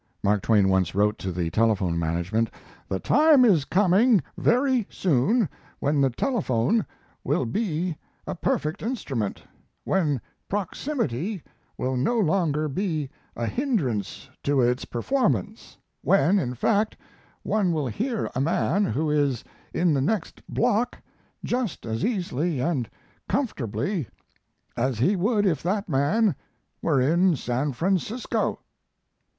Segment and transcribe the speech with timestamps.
[0.23, 2.49] Mark Twain once wrote to the telephone management:
[2.89, 5.47] "The time is coming very soon
[5.79, 6.87] when the telephone
[7.23, 9.43] will be a perfect instrument,
[9.83, 10.19] when
[10.49, 11.43] proximity
[11.77, 16.97] will no longer be a hindrance to its performance, when, in fact,
[17.43, 20.97] one will hear a man who is in the next block
[21.43, 22.89] just as easily and
[23.29, 24.07] comfortably
[24.75, 26.33] as he would if that man
[26.81, 28.61] were in San Francisco."